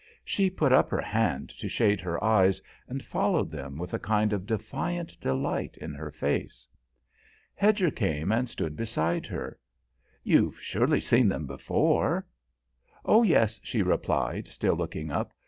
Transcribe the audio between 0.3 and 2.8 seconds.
put up her hand to shade her eyes